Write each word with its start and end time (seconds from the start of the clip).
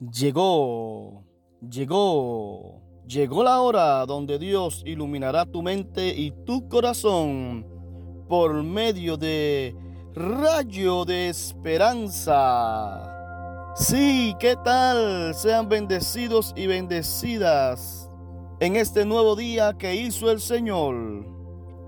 Llegó, 0.00 1.24
llegó, 1.70 2.82
llegó 3.06 3.44
la 3.44 3.60
hora 3.60 4.04
donde 4.06 4.40
Dios 4.40 4.82
iluminará 4.84 5.46
tu 5.46 5.62
mente 5.62 6.08
y 6.08 6.32
tu 6.44 6.68
corazón 6.68 7.64
por 8.28 8.60
medio 8.64 9.16
de 9.16 9.72
rayo 10.12 11.04
de 11.04 11.28
esperanza. 11.28 12.32
Sí, 13.76 14.34
¿qué 14.40 14.56
tal? 14.64 15.32
Sean 15.32 15.68
bendecidos 15.68 16.52
y 16.56 16.66
bendecidas 16.66 18.10
en 18.58 18.74
este 18.74 19.04
nuevo 19.04 19.36
día 19.36 19.74
que 19.78 19.94
hizo 19.94 20.28
el 20.32 20.40
Señor. 20.40 21.24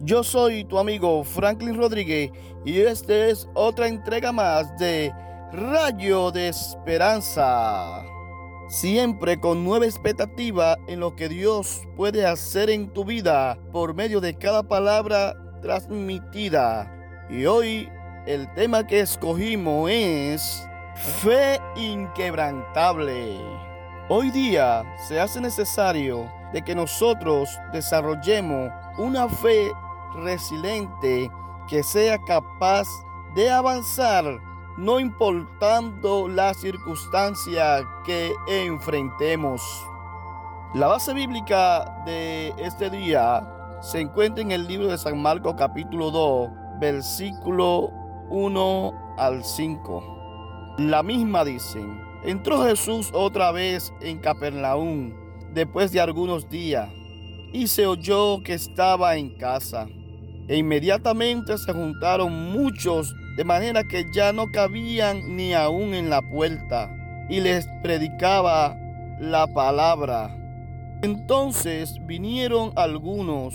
Yo 0.00 0.22
soy 0.22 0.64
tu 0.64 0.78
amigo 0.78 1.24
Franklin 1.24 1.76
Rodríguez 1.76 2.30
y 2.64 2.78
esta 2.82 3.26
es 3.26 3.48
otra 3.54 3.88
entrega 3.88 4.30
más 4.30 4.78
de 4.78 5.12
Rayo 5.52 6.32
de 6.32 6.48
Esperanza. 6.48 8.04
Siempre 8.68 9.38
con 9.38 9.64
nueva 9.64 9.86
expectativa 9.86 10.76
en 10.88 10.98
lo 10.98 11.14
que 11.14 11.28
Dios 11.28 11.82
puede 11.94 12.26
hacer 12.26 12.68
en 12.68 12.92
tu 12.92 13.04
vida 13.04 13.56
por 13.70 13.94
medio 13.94 14.20
de 14.20 14.34
cada 14.34 14.64
palabra 14.64 15.34
transmitida. 15.62 16.92
Y 17.30 17.46
hoy 17.46 17.88
el 18.26 18.52
tema 18.54 18.84
que 18.84 19.00
escogimos 19.00 19.88
es 19.88 20.68
fe 21.22 21.60
inquebrantable. 21.76 23.38
Hoy 24.08 24.32
día 24.32 24.82
se 25.06 25.20
hace 25.20 25.40
necesario 25.40 26.28
de 26.52 26.60
que 26.62 26.74
nosotros 26.74 27.56
desarrollemos 27.72 28.72
una 28.98 29.28
fe 29.28 29.70
resiliente 30.16 31.30
que 31.68 31.84
sea 31.84 32.18
capaz 32.26 32.88
de 33.36 33.48
avanzar 33.48 34.24
no 34.76 35.00
importando 35.00 36.28
la 36.28 36.52
circunstancia 36.52 37.86
que 38.04 38.34
enfrentemos. 38.46 39.62
La 40.74 40.88
base 40.88 41.14
bíblica 41.14 42.02
de 42.04 42.52
este 42.58 42.90
día 42.90 43.42
se 43.80 44.00
encuentra 44.00 44.42
en 44.42 44.52
el 44.52 44.66
libro 44.66 44.88
de 44.88 44.98
San 44.98 45.20
Marcos 45.20 45.54
capítulo 45.56 46.10
2, 46.10 46.50
versículo 46.78 47.90
1 48.28 49.14
al 49.16 49.42
5. 49.42 50.74
La 50.78 51.02
misma 51.02 51.44
dicen, 51.44 51.98
entró 52.22 52.62
Jesús 52.64 53.10
otra 53.14 53.52
vez 53.52 53.94
en 54.02 54.18
Capernaum 54.18 55.14
después 55.54 55.90
de 55.90 56.00
algunos 56.00 56.50
días 56.50 56.90
y 57.54 57.68
se 57.68 57.86
oyó 57.86 58.42
que 58.42 58.52
estaba 58.52 59.16
en 59.16 59.38
casa. 59.38 59.86
E 60.48 60.58
inmediatamente 60.58 61.56
se 61.56 61.72
juntaron 61.72 62.52
muchos 62.52 63.14
de 63.36 63.44
manera 63.44 63.84
que 63.84 64.06
ya 64.12 64.32
no 64.32 64.50
cabían 64.50 65.36
ni 65.36 65.52
aún 65.52 65.94
en 65.94 66.08
la 66.08 66.22
puerta, 66.22 66.90
y 67.28 67.40
les 67.40 67.68
predicaba 67.82 68.76
la 69.20 69.46
palabra. 69.46 70.34
Entonces 71.02 71.98
vinieron 72.06 72.72
algunos, 72.76 73.54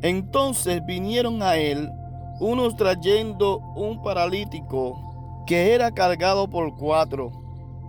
entonces 0.00 0.84
vinieron 0.86 1.42
a 1.42 1.56
él 1.56 1.90
unos 2.40 2.76
trayendo 2.76 3.58
un 3.76 4.02
paralítico 4.02 5.44
que 5.46 5.74
era 5.74 5.90
cargado 5.90 6.48
por 6.48 6.74
cuatro, 6.76 7.30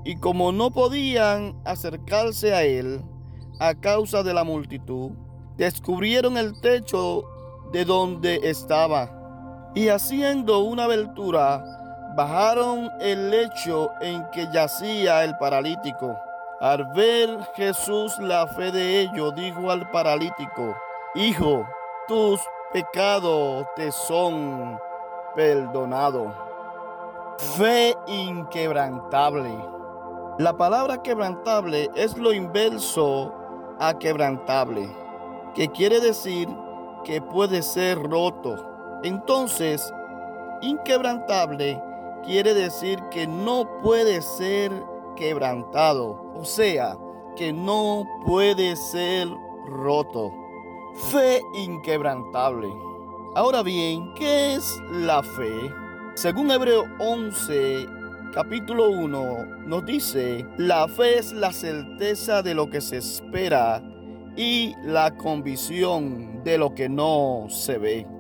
y 0.03 0.17
como 0.17 0.51
no 0.51 0.71
podían 0.71 1.55
acercarse 1.63 2.53
a 2.53 2.63
él 2.63 3.01
a 3.59 3.73
causa 3.73 4.21
de 4.21 4.33
la 4.33 4.43
multitud, 4.43 5.11
descubrieron 5.55 6.37
el 6.37 6.59
techo 6.59 7.23
de 7.71 7.85
donde 7.85 8.41
estaba 8.43 9.14
y 9.75 9.89
haciendo 9.89 10.59
una 10.59 10.85
abertura, 10.85 11.61
bajaron 12.15 12.89
el 13.01 13.29
lecho 13.29 13.91
en 13.99 14.25
que 14.31 14.47
yacía 14.51 15.25
el 15.25 15.37
paralítico. 15.37 16.17
Al 16.61 16.85
ver 16.93 17.37
Jesús 17.55 18.17
la 18.19 18.47
fe 18.47 18.71
de 18.71 19.01
ellos, 19.01 19.35
dijo 19.35 19.69
al 19.69 19.91
paralítico, 19.91 20.75
Hijo, 21.13 21.67
tus 22.07 22.39
pecados 22.71 23.67
te 23.75 23.91
son 23.91 24.79
perdonados. 25.35 26.31
Fe 27.57 27.93
inquebrantable. 28.07 29.53
La 30.39 30.53
palabra 30.55 31.03
quebrantable 31.03 31.89
es 31.95 32.17
lo 32.17 32.31
inverso 32.31 33.33
a 33.77 33.93
quebrantable, 33.99 34.89
que 35.53 35.67
quiere 35.67 35.99
decir 35.99 36.47
que 37.03 37.21
puede 37.21 37.61
ser 37.61 38.01
roto 38.01 38.74
entonces, 39.03 39.93
inquebrantable 40.61 41.81
quiere 42.25 42.53
decir 42.53 42.99
que 43.11 43.27
no 43.27 43.67
puede 43.81 44.21
ser 44.21 44.71
quebrantado, 45.15 46.33
o 46.35 46.43
sea, 46.43 46.97
que 47.35 47.53
no 47.53 48.07
puede 48.25 48.75
ser 48.75 49.27
roto. 49.67 50.31
Fe 51.11 51.41
inquebrantable. 51.55 52.69
Ahora 53.35 53.63
bien, 53.63 54.13
¿qué 54.15 54.55
es 54.55 54.81
la 54.91 55.21
fe? 55.21 55.71
Según 56.15 56.51
Hebreo 56.51 56.85
11, 56.99 57.85
capítulo 58.33 58.89
1, 58.89 59.45
nos 59.65 59.85
dice, 59.85 60.45
la 60.57 60.87
fe 60.87 61.19
es 61.19 61.33
la 61.33 61.51
certeza 61.51 62.41
de 62.41 62.55
lo 62.55 62.69
que 62.69 62.79
se 62.79 62.97
espera 62.97 63.83
y 64.37 64.73
la 64.83 65.15
convicción 65.17 66.43
de 66.43 66.57
lo 66.57 66.73
que 66.73 66.87
no 66.87 67.47
se 67.49 67.77
ve. 67.77 68.14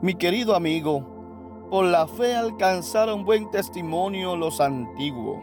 Mi 0.00 0.14
querido 0.14 0.54
amigo, 0.54 1.02
por 1.70 1.84
la 1.84 2.06
fe 2.06 2.36
alcanzaron 2.36 3.24
buen 3.24 3.50
testimonio 3.50 4.36
los 4.36 4.60
antiguos. 4.60 5.42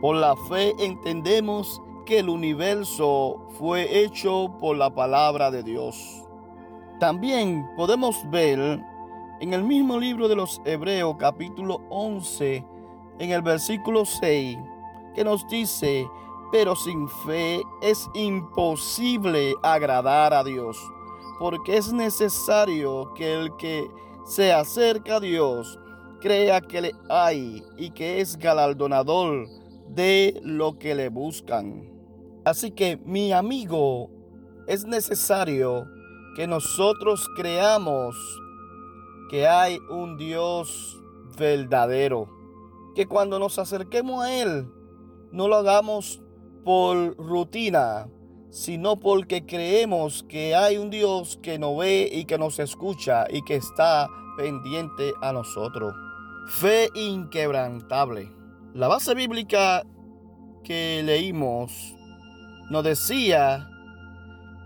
Por 0.00 0.16
la 0.16 0.34
fe 0.48 0.74
entendemos 0.78 1.82
que 2.06 2.20
el 2.20 2.30
universo 2.30 3.46
fue 3.58 3.98
hecho 3.98 4.50
por 4.58 4.78
la 4.78 4.94
palabra 4.94 5.50
de 5.50 5.62
Dios. 5.62 6.26
También 7.00 7.66
podemos 7.76 8.16
ver 8.30 8.82
en 9.40 9.52
el 9.52 9.62
mismo 9.62 9.98
libro 9.98 10.26
de 10.26 10.36
los 10.36 10.62
Hebreos 10.64 11.16
capítulo 11.18 11.82
11, 11.90 12.64
en 13.18 13.30
el 13.30 13.42
versículo 13.42 14.06
6, 14.06 14.56
que 15.14 15.22
nos 15.22 15.46
dice, 15.48 16.08
pero 16.50 16.74
sin 16.76 17.06
fe 17.26 17.60
es 17.82 18.08
imposible 18.14 19.52
agradar 19.62 20.32
a 20.32 20.42
Dios 20.42 20.78
porque 21.38 21.76
es 21.76 21.92
necesario 21.92 23.12
que 23.14 23.34
el 23.34 23.56
que 23.56 23.86
se 24.26 24.52
acerca 24.52 25.16
a 25.16 25.20
Dios 25.20 25.78
crea 26.20 26.60
que 26.60 26.80
le 26.80 26.92
hay 27.08 27.62
y 27.76 27.90
que 27.90 28.20
es 28.20 28.36
galardonador 28.36 29.48
de 29.88 30.40
lo 30.42 30.78
que 30.78 30.94
le 30.94 31.08
buscan. 31.08 31.90
Así 32.44 32.70
que 32.70 32.96
mi 33.04 33.32
amigo, 33.32 34.10
es 34.66 34.84
necesario 34.84 35.86
que 36.36 36.46
nosotros 36.46 37.28
creamos 37.36 38.16
que 39.28 39.46
hay 39.46 39.78
un 39.90 40.16
Dios 40.16 41.00
verdadero. 41.36 42.28
Que 42.94 43.06
cuando 43.06 43.38
nos 43.38 43.58
acerquemos 43.58 44.24
a 44.24 44.32
Él, 44.32 44.68
no 45.32 45.48
lo 45.48 45.56
hagamos 45.56 46.20
por 46.64 47.16
rutina, 47.16 48.08
sino 48.52 49.00
porque 49.00 49.46
creemos 49.46 50.26
que 50.28 50.54
hay 50.54 50.76
un 50.76 50.90
Dios 50.90 51.38
que 51.42 51.58
nos 51.58 51.78
ve 51.78 52.06
y 52.12 52.26
que 52.26 52.36
nos 52.36 52.58
escucha 52.58 53.24
y 53.30 53.42
que 53.42 53.56
está 53.56 54.06
pendiente 54.36 55.14
a 55.22 55.32
nosotros. 55.32 55.94
Fe 56.48 56.90
inquebrantable. 56.94 58.30
La 58.74 58.88
base 58.88 59.14
bíblica 59.14 59.82
que 60.64 61.00
leímos 61.02 61.96
nos 62.68 62.84
decía 62.84 63.70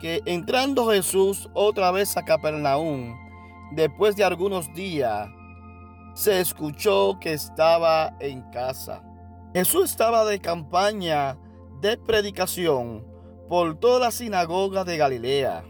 que 0.01 0.21
entrando 0.27 0.91
Jesús 0.91 1.49
otra 1.55 1.93
vez 1.93 2.17
a 2.17 2.25
Capernaum, 2.25 3.15
después 3.71 4.17
de 4.17 4.25
algunos 4.25 4.67
días, 4.75 5.29
se 6.15 6.41
escuchó 6.41 7.19
que 7.21 7.35
estaba 7.35 8.17
en 8.19 8.43
casa. 8.51 9.05
Jesús 9.55 9.93
estaba 9.93 10.25
de 10.25 10.41
campaña 10.41 11.39
de 11.81 11.97
predicación 11.97 13.16
por 13.49 13.79
toda 13.79 14.01
la 14.01 14.11
sinagoga 14.11 14.85
de 14.85 14.97
Galilea, 14.97 15.65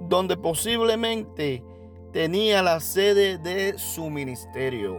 donde 0.00 0.36
posiblemente 0.36 1.62
tenía 2.12 2.62
la 2.62 2.80
sede 2.80 3.38
de 3.38 3.78
su 3.78 4.10
ministerio. 4.10 4.98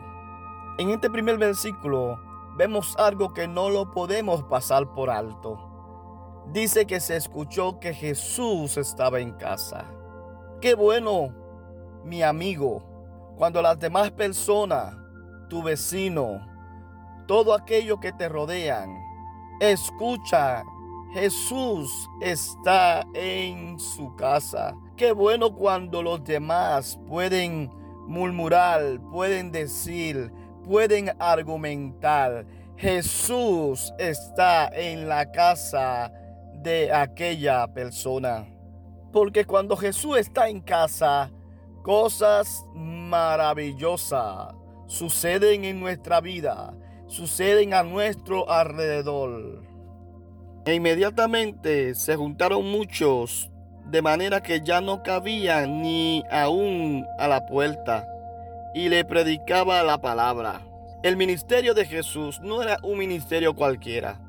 En 0.77 0.91
este 0.91 1.09
primer 1.09 1.37
versículo 1.37 2.17
vemos 2.57 2.95
algo 2.97 3.33
que 3.33 3.47
no 3.47 3.69
lo 3.69 3.91
podemos 3.91 4.43
pasar 4.43 4.93
por 4.93 5.09
alto. 5.09 5.59
Dice 6.53 6.85
que 6.85 6.99
se 6.99 7.15
escuchó 7.15 7.79
que 7.79 7.93
Jesús 7.93 8.77
estaba 8.77 9.19
en 9.19 9.33
casa. 9.33 9.85
Qué 10.61 10.75
bueno, 10.75 11.33
mi 12.03 12.23
amigo, 12.23 12.81
cuando 13.37 13.61
las 13.61 13.77
demás 13.77 14.11
personas, 14.11 14.95
tu 15.49 15.61
vecino, 15.61 16.45
todo 17.27 17.53
aquello 17.53 17.99
que 17.99 18.11
te 18.11 18.29
rodean, 18.29 18.89
escuchan 19.59 20.65
Jesús 21.13 22.07
está 22.21 23.05
en 23.13 23.79
su 23.79 24.15
casa. 24.15 24.75
Qué 24.95 25.11
bueno 25.11 25.55
cuando 25.55 26.03
los 26.03 26.23
demás 26.23 26.99
pueden 27.07 27.71
murmurar, 28.07 28.99
pueden 29.11 29.51
decir, 29.51 30.31
pueden 30.63 31.11
argumentar. 31.19 32.45
Jesús 32.77 33.91
está 33.97 34.67
en 34.67 35.09
la 35.09 35.31
casa 35.31 36.11
de 36.53 36.93
aquella 36.93 37.67
persona. 37.67 38.47
Porque 39.11 39.45
cuando 39.45 39.75
Jesús 39.75 40.17
está 40.17 40.47
en 40.47 40.61
casa, 40.61 41.31
cosas 41.81 42.65
maravillosas 42.75 44.53
suceden 44.85 45.65
en 45.65 45.79
nuestra 45.79 46.21
vida, 46.21 46.73
suceden 47.07 47.73
a 47.73 47.83
nuestro 47.83 48.49
alrededor. 48.49 49.68
E 50.65 50.73
inmediatamente 50.73 51.95
se 51.95 52.15
juntaron 52.15 52.69
muchos, 52.69 53.49
de 53.85 54.01
manera 54.01 54.41
que 54.41 54.61
ya 54.61 54.81
no 54.81 55.01
cabían 55.03 55.81
ni 55.81 56.23
aún 56.31 57.05
a 57.17 57.27
la 57.27 57.45
puerta, 57.45 58.07
y 58.73 58.89
le 58.89 59.03
predicaba 59.05 59.81
la 59.83 59.99
palabra. 59.99 60.61
El 61.01 61.17
ministerio 61.17 61.73
de 61.73 61.85
Jesús 61.85 62.39
no 62.41 62.61
era 62.61 62.77
un 62.83 62.97
ministerio 62.97 63.55
cualquiera. 63.55 64.19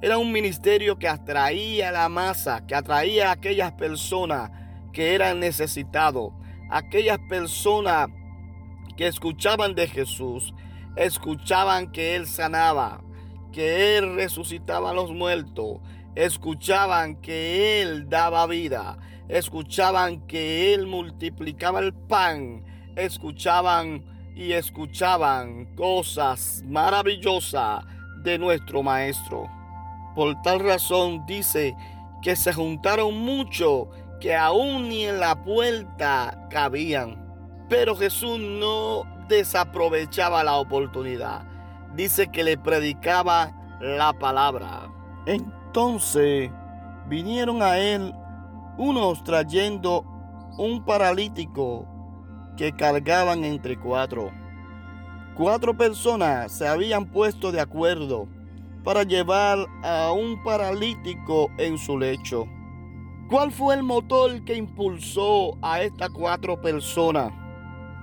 Era 0.00 0.18
un 0.18 0.32
ministerio 0.32 0.98
que 0.98 1.08
atraía 1.08 1.90
a 1.90 1.92
la 1.92 2.08
masa, 2.08 2.66
que 2.66 2.74
atraía 2.74 3.28
a 3.28 3.32
aquellas 3.32 3.72
personas 3.72 4.50
que 4.92 5.14
eran 5.14 5.40
necesitados, 5.40 6.32
aquellas 6.70 7.18
personas 7.28 8.08
que 8.96 9.06
escuchaban 9.06 9.74
de 9.74 9.86
Jesús, 9.86 10.54
escuchaban 10.96 11.92
que 11.92 12.16
Él 12.16 12.26
sanaba, 12.26 13.02
que 13.56 13.96
Él 13.96 14.16
resucitaba 14.16 14.90
a 14.90 14.92
los 14.92 15.12
muertos, 15.12 15.78
escuchaban 16.14 17.16
que 17.22 17.80
Él 17.80 18.06
daba 18.06 18.46
vida, 18.46 18.98
escuchaban 19.30 20.26
que 20.26 20.74
Él 20.74 20.86
multiplicaba 20.86 21.80
el 21.80 21.94
pan, 21.94 22.66
escuchaban 22.96 24.04
y 24.34 24.52
escuchaban 24.52 25.74
cosas 25.74 26.64
maravillosas 26.66 27.82
de 28.18 28.38
nuestro 28.38 28.82
Maestro. 28.82 29.48
Por 30.14 30.42
tal 30.42 30.60
razón 30.60 31.24
dice 31.24 31.74
que 32.20 32.36
se 32.36 32.52
juntaron 32.52 33.18
mucho 33.18 33.88
que 34.20 34.34
aún 34.34 34.90
ni 34.90 35.06
en 35.06 35.18
la 35.18 35.42
puerta 35.42 36.46
cabían. 36.50 37.24
Pero 37.70 37.96
Jesús 37.96 38.38
no 38.38 39.04
desaprovechaba 39.28 40.44
la 40.44 40.56
oportunidad. 40.56 41.55
Dice 41.96 42.28
que 42.28 42.44
le 42.44 42.58
predicaba 42.58 43.52
la 43.80 44.12
palabra. 44.12 44.92
Entonces 45.24 46.50
vinieron 47.08 47.62
a 47.62 47.78
él 47.78 48.14
unos 48.76 49.24
trayendo 49.24 50.04
un 50.58 50.84
paralítico 50.84 51.88
que 52.58 52.72
cargaban 52.72 53.44
entre 53.44 53.78
cuatro. 53.78 54.30
Cuatro 55.34 55.74
personas 55.74 56.52
se 56.52 56.68
habían 56.68 57.06
puesto 57.06 57.50
de 57.50 57.60
acuerdo 57.60 58.28
para 58.84 59.02
llevar 59.02 59.58
a 59.82 60.12
un 60.12 60.42
paralítico 60.44 61.48
en 61.56 61.78
su 61.78 61.98
lecho. 61.98 62.46
¿Cuál 63.30 63.50
fue 63.50 63.74
el 63.74 63.82
motor 63.82 64.44
que 64.44 64.54
impulsó 64.54 65.56
a 65.62 65.80
estas 65.80 66.10
cuatro 66.10 66.60
personas? 66.60 67.45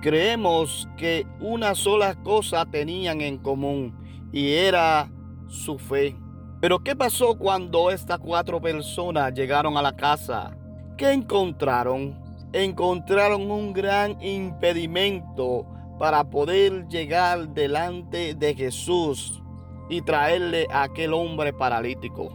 Creemos 0.04 0.86
que 0.98 1.26
una 1.40 1.74
sola 1.74 2.14
cosa 2.14 2.66
tenían 2.66 3.22
en 3.22 3.38
común 3.38 3.96
y 4.32 4.52
era 4.52 5.10
su 5.46 5.78
fe. 5.78 6.14
Pero 6.60 6.80
¿qué 6.80 6.94
pasó 6.94 7.38
cuando 7.38 7.90
estas 7.90 8.18
cuatro 8.18 8.60
personas 8.60 9.32
llegaron 9.32 9.78
a 9.78 9.82
la 9.82 9.96
casa? 9.96 10.54
¿Qué 10.98 11.10
encontraron? 11.10 12.20
Encontraron 12.52 13.50
un 13.50 13.72
gran 13.72 14.22
impedimento 14.22 15.66
para 15.98 16.22
poder 16.22 16.86
llegar 16.88 17.48
delante 17.54 18.34
de 18.34 18.54
Jesús 18.54 19.42
y 19.88 20.02
traerle 20.02 20.66
a 20.70 20.82
aquel 20.82 21.14
hombre 21.14 21.54
paralítico. 21.54 22.28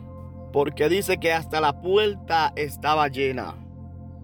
Porque 0.51 0.89
dice 0.89 1.19
que 1.19 1.33
hasta 1.33 1.61
la 1.61 1.79
puerta 1.79 2.51
estaba 2.55 3.09
llena. 3.09 3.53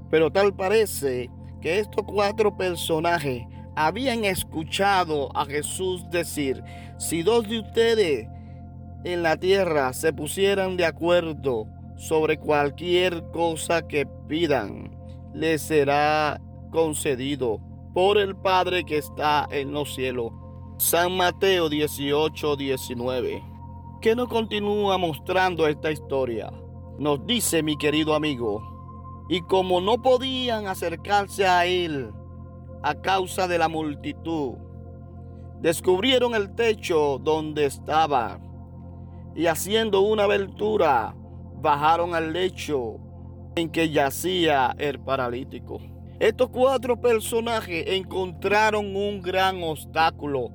Pero 0.09 0.31
tal 0.31 0.55
parece 0.55 1.29
que 1.65 1.79
estos 1.79 2.03
cuatro 2.05 2.55
personajes 2.55 3.43
habían 3.75 4.23
escuchado 4.23 5.35
a 5.35 5.45
Jesús 5.47 6.07
decir, 6.11 6.63
si 6.99 7.23
dos 7.23 7.49
de 7.49 7.61
ustedes 7.61 8.27
en 9.03 9.23
la 9.23 9.35
tierra 9.35 9.91
se 9.93 10.13
pusieran 10.13 10.77
de 10.77 10.85
acuerdo 10.85 11.65
sobre 11.95 12.37
cualquier 12.37 13.31
cosa 13.31 13.81
que 13.87 14.05
pidan, 14.27 14.95
les 15.33 15.63
será 15.63 16.39
concedido 16.69 17.59
por 17.95 18.19
el 18.19 18.35
Padre 18.35 18.83
que 18.83 18.99
está 18.99 19.47
en 19.49 19.71
los 19.71 19.95
cielos. 19.95 20.33
San 20.77 21.17
Mateo 21.17 21.67
18, 21.67 22.57
19. 22.57 23.43
¿Qué 24.03 24.15
nos 24.15 24.27
continúa 24.27 24.99
mostrando 24.99 25.67
esta 25.67 25.91
historia? 25.91 26.53
Nos 26.99 27.25
dice 27.25 27.63
mi 27.63 27.75
querido 27.75 28.13
amigo, 28.13 28.74
y 29.27 29.41
como 29.41 29.81
no 29.81 30.01
podían 30.01 30.67
acercarse 30.67 31.47
a 31.47 31.65
él 31.65 32.11
a 32.83 32.95
causa 32.95 33.47
de 33.47 33.57
la 33.57 33.67
multitud, 33.67 34.53
descubrieron 35.61 36.35
el 36.35 36.53
techo 36.53 37.19
donde 37.19 37.65
estaba 37.65 38.39
y 39.35 39.47
haciendo 39.47 40.01
una 40.01 40.23
abertura 40.23 41.15
bajaron 41.61 42.13
al 42.13 42.33
lecho 42.33 42.99
en 43.55 43.69
que 43.69 43.89
yacía 43.89 44.75
el 44.77 44.99
paralítico. 44.99 45.79
Estos 46.19 46.49
cuatro 46.49 47.01
personajes 47.01 47.85
encontraron 47.87 48.95
un 48.95 49.21
gran 49.21 49.61
obstáculo 49.63 50.51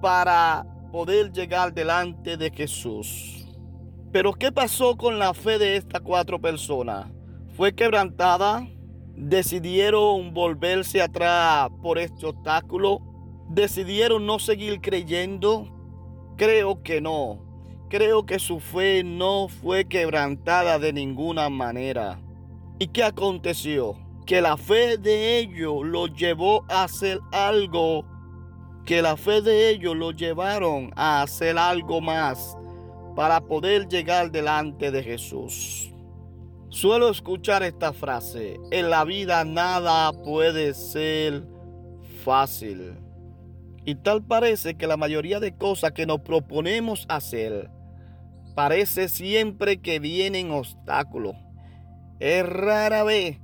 para 0.00 0.66
poder 0.90 1.30
llegar 1.30 1.72
delante 1.72 2.36
de 2.36 2.50
Jesús. 2.50 3.46
Pero 4.10 4.32
¿qué 4.32 4.50
pasó 4.50 4.96
con 4.96 5.18
la 5.18 5.32
fe 5.34 5.58
de 5.58 5.76
estas 5.76 6.00
cuatro 6.00 6.40
personas? 6.40 7.06
¿Fue 7.60 7.74
quebrantada? 7.74 8.66
¿Decidieron 9.14 10.32
volverse 10.32 11.02
atrás 11.02 11.68
por 11.82 11.98
este 11.98 12.24
obstáculo? 12.24 13.02
¿Decidieron 13.50 14.24
no 14.24 14.38
seguir 14.38 14.80
creyendo? 14.80 15.68
Creo 16.38 16.82
que 16.82 17.02
no. 17.02 17.44
Creo 17.90 18.24
que 18.24 18.38
su 18.38 18.60
fe 18.60 19.04
no 19.04 19.48
fue 19.48 19.84
quebrantada 19.84 20.78
de 20.78 20.94
ninguna 20.94 21.50
manera. 21.50 22.18
¿Y 22.78 22.86
qué 22.86 23.04
aconteció? 23.04 23.94
Que 24.24 24.40
la 24.40 24.56
fe 24.56 24.96
de 24.96 25.36
ellos 25.36 25.84
lo 25.84 26.06
llevó 26.06 26.64
a 26.70 26.84
hacer 26.84 27.20
algo 27.30 28.06
que 28.86 29.02
la 29.02 29.18
fe 29.18 29.42
de 29.42 29.68
ellos 29.68 29.94
lo 29.94 30.12
llevaron 30.12 30.92
a 30.96 31.20
hacer 31.20 31.58
algo 31.58 32.00
más 32.00 32.56
para 33.14 33.38
poder 33.38 33.86
llegar 33.86 34.30
delante 34.30 34.90
de 34.90 35.02
Jesús. 35.02 35.89
Suelo 36.70 37.10
escuchar 37.10 37.64
esta 37.64 37.92
frase, 37.92 38.60
en 38.70 38.90
la 38.90 39.04
vida 39.04 39.44
nada 39.44 40.12
puede 40.12 40.72
ser 40.74 41.42
fácil. 42.24 42.94
Y 43.84 43.96
tal 43.96 44.22
parece 44.22 44.76
que 44.76 44.86
la 44.86 44.96
mayoría 44.96 45.40
de 45.40 45.56
cosas 45.56 45.90
que 45.90 46.06
nos 46.06 46.20
proponemos 46.20 47.06
hacer, 47.08 47.68
parece 48.54 49.08
siempre 49.08 49.78
que 49.78 49.98
vienen 49.98 50.52
obstáculos. 50.52 51.34
Es 52.20 52.46
rara 52.46 53.02
vez 53.02 53.40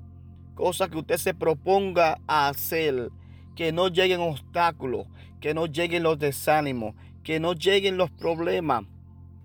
cosa 0.54 0.88
que 0.88 0.98
usted 0.98 1.16
se 1.16 1.34
proponga 1.34 2.18
hacer 2.28 3.10
que 3.56 3.72
no 3.72 3.88
lleguen 3.88 4.20
obstáculos, 4.20 5.08
que 5.40 5.52
no 5.52 5.66
lleguen 5.66 6.04
los 6.04 6.16
desánimos, 6.20 6.94
que 7.24 7.40
no 7.40 7.54
lleguen 7.54 7.96
los 7.96 8.12
problemas. 8.12 8.84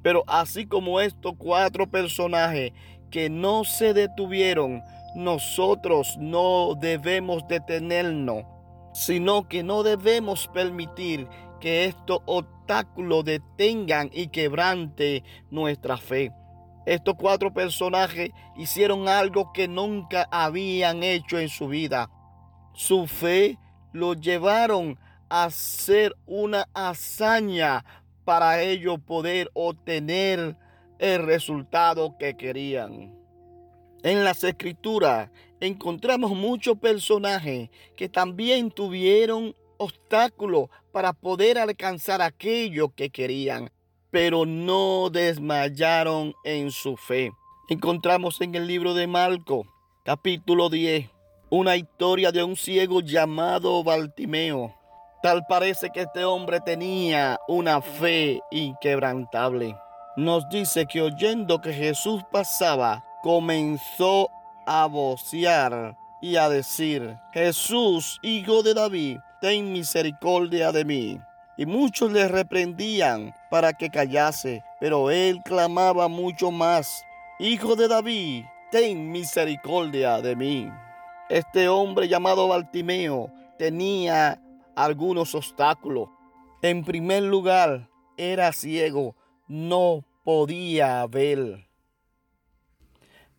Pero 0.04 0.24
así 0.28 0.66
como 0.66 1.00
estos 1.00 1.34
cuatro 1.38 1.90
personajes 1.90 2.74
que 3.12 3.30
no 3.30 3.64
se 3.64 3.94
detuvieron, 3.94 4.82
nosotros 5.14 6.18
no 6.20 6.74
debemos 6.76 7.48
detenernos, 7.48 8.46
sino 8.94 9.48
que 9.48 9.62
no 9.64 9.84
debemos 9.84 10.48
permitir 10.48 11.28
que 11.60 11.86
estos 11.86 12.20
obstáculos 12.26 13.26
detengan 13.26 14.10
y 14.12 14.28
quebrante 14.28 15.24
nuestra 15.52 15.98
fe. 15.98 16.32
Estos 16.86 17.16
cuatro 17.16 17.54
personajes 17.54 18.32
hicieron 18.58 19.08
algo 19.08 19.54
que 19.54 19.68
nunca 19.68 20.28
habían 20.32 21.04
hecho 21.04 21.38
en 21.38 21.50
su 21.50 21.68
vida. 21.68 22.10
Su 22.74 23.06
fe 23.06 23.60
lo 23.94 24.14
llevaron 24.14 24.98
a 25.30 25.46
hacer 25.46 26.16
una 26.26 26.68
hazaña 26.74 27.86
para 28.24 28.62
ellos 28.62 29.00
poder 29.06 29.50
obtener 29.54 30.58
el 31.02 31.24
resultado 31.24 32.16
que 32.20 32.38
querían. 32.38 33.12
En 34.04 34.24
las 34.24 34.44
escrituras 34.44 35.32
encontramos 35.60 36.32
muchos 36.32 36.78
personajes 36.78 37.70
que 37.98 38.08
también 38.08 38.70
tuvieron 38.70 39.56
obstáculos 39.78 40.70
para 40.92 41.12
poder 41.12 41.58
alcanzar 41.58 42.22
aquello 42.22 42.94
que 42.94 43.10
querían, 43.10 43.72
pero 44.12 44.46
no 44.46 45.10
desmayaron 45.10 46.36
en 46.44 46.70
su 46.70 46.96
fe. 46.96 47.32
Encontramos 47.68 48.40
en 48.42 48.54
el 48.54 48.68
libro 48.68 48.94
de 48.94 49.08
Marco, 49.08 49.66
capítulo 50.06 50.70
10, 50.70 51.10
una 51.50 51.78
historia 51.78 52.32
de 52.32 52.44
un 52.44 52.56
ciego 52.56 53.02
llamado 53.02 53.84
Baltimeo. 53.84 54.76
Tal 55.24 55.46
parece 55.50 55.90
que 55.90 56.02
este 56.02 56.26
hombre 56.26 56.60
tenía 56.60 57.40
una 57.48 57.82
fe 57.82 58.40
inquebrantable. 58.52 59.76
Nos 60.16 60.50
dice 60.50 60.86
que 60.86 61.02
oyendo 61.02 61.62
que 61.62 61.74
Jesús 61.74 62.24
pasaba, 62.32 63.04
comenzó 63.24 64.30
a 64.66 64.86
vocear 64.88 65.98
y 66.22 66.36
a 66.36 66.50
decir, 66.50 67.18
Jesús, 67.34 68.20
hijo 68.22 68.64
de 68.64 68.74
David, 68.74 69.20
ten 69.40 69.72
misericordia 69.72 70.72
de 70.72 70.86
mí. 70.86 71.20
Y 71.58 71.66
muchos 71.66 72.12
le 72.12 72.28
reprendían 72.28 73.34
para 73.50 73.74
que 73.74 73.90
callase, 73.90 74.64
pero 74.80 75.12
él 75.12 75.42
clamaba 75.44 76.08
mucho 76.08 76.52
más, 76.52 77.04
Hijo 77.44 77.76
de 77.76 77.88
David, 77.88 78.46
ten 78.70 79.12
misericordia 79.12 80.22
de 80.22 80.36
mí. 80.36 80.70
Este 81.28 81.70
hombre 81.70 82.08
llamado 82.08 82.48
Baltimeo 82.48 83.32
tenía 83.58 84.40
algunos 84.76 85.34
obstáculos. 85.34 86.10
En 86.62 86.84
primer 86.84 87.24
lugar, 87.24 87.90
era 88.16 88.54
ciego, 88.54 89.16
no 89.52 90.06
podía 90.24 91.06
ver. 91.08 91.68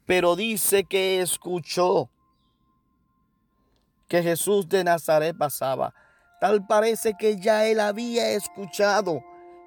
Pero 0.04 0.36
dice 0.36 0.84
que 0.84 1.22
escuchó 1.22 2.10
que 4.08 4.22
Jesús 4.22 4.68
de 4.68 4.84
Nazaret 4.84 5.34
pasaba. 5.34 5.94
Tal 6.38 6.66
parece 6.66 7.14
que 7.18 7.38
ya 7.40 7.66
él 7.66 7.80
había 7.80 8.32
escuchado 8.32 9.24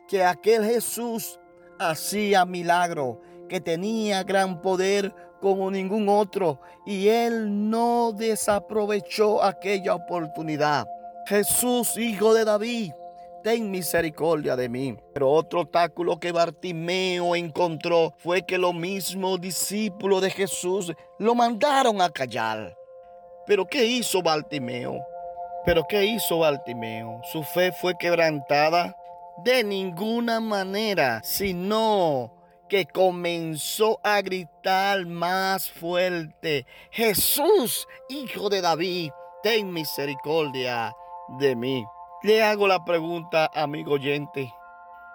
que 0.08 0.24
aquel 0.24 0.64
Jesús 0.64 1.40
hacía 1.80 2.46
milagro, 2.46 3.22
que 3.50 3.60
tenía 3.60 4.22
gran 4.24 4.62
poder 4.62 5.16
como 5.42 5.72
ningún 5.72 6.08
otro, 6.10 6.62
y 6.86 7.08
él 7.08 7.72
no 7.72 8.12
desaprovechó 8.16 9.44
aquella 9.44 9.96
oportunidad. 9.96 10.86
Jesús, 11.26 11.98
hijo 11.98 12.36
de 12.36 12.46
David, 12.46 12.94
ten 13.46 13.70
misericordia 13.70 14.56
de 14.56 14.68
mí. 14.68 14.98
Pero 15.14 15.30
otro 15.30 15.62
obstáculo 15.62 16.20
que 16.20 16.32
Bartimeo 16.32 17.36
encontró 17.36 18.16
fue 18.18 18.44
que 18.44 18.58
los 18.58 18.74
mismos 18.74 19.40
discípulos 19.40 20.24
de 20.24 20.32
Jesús 20.32 20.92
lo 21.20 21.36
mandaron 21.36 22.02
a 22.02 22.10
callar. 22.10 22.76
Pero 23.46 23.68
¿qué 23.68 23.86
hizo 23.86 24.24
Bartimeo? 24.24 25.00
Pero 25.64 25.84
¿qué 25.88 26.06
hizo 26.06 26.40
Bartimeo? 26.40 27.22
Su 27.32 27.44
fe 27.44 27.72
fue 27.72 27.96
quebrantada 28.00 28.96
de 29.44 29.64
ninguna 29.64 30.40
manera, 30.40 31.22
sino 31.24 32.34
que 32.68 32.88
comenzó 32.88 34.00
a 34.04 34.24
gritar 34.24 35.06
más 35.06 35.70
fuerte, 35.70 36.66
Jesús, 36.90 37.88
hijo 38.10 38.50
de 38.50 38.62
David, 38.62 39.12
ten 39.44 39.72
misericordia 39.72 40.96
de 41.38 41.56
mí. 41.56 41.86
Le 42.26 42.42
hago 42.42 42.68
la 42.68 42.84
pregunta, 42.84 43.52
amigo 43.54 43.94
oyente. 43.94 44.52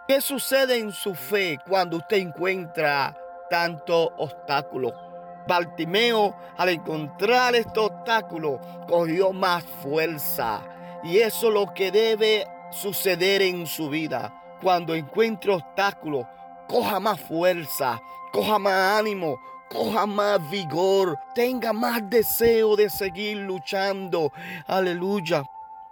¿Qué 0.07 0.21
sucede 0.21 0.79
en 0.79 0.93
su 0.93 1.17
fe 1.17 1.59
cuando 1.69 1.97
usted 1.97 2.19
encuentra 2.19 3.19
tanto 3.51 4.13
obstáculo? 4.17 4.93
Bartimeo, 5.49 6.37
al 6.57 6.69
encontrar 6.69 7.57
este 7.57 7.81
obstáculo, 7.81 8.61
cogió 8.87 9.33
más 9.33 9.65
fuerza. 9.83 10.63
Y 11.03 11.19
eso 11.19 11.49
es 11.49 11.55
lo 11.55 11.75
que 11.75 11.91
debe 11.91 12.47
suceder 12.71 13.43
en 13.43 13.67
su 13.67 13.89
vida. 13.89 14.33
Cuando 14.63 14.95
encuentre 14.95 15.53
obstáculos, 15.53 16.27
coja 16.69 17.01
más 17.01 17.21
fuerza, 17.21 18.01
coja 18.33 18.61
más 18.61 19.01
ánimo, 19.01 19.37
coja 19.69 20.07
más 20.07 20.49
vigor, 20.49 21.19
tenga 21.35 21.73
más 21.73 22.09
deseo 22.09 22.77
de 22.77 22.89
seguir 22.89 23.39
luchando. 23.39 24.31
Aleluya. 24.69 25.43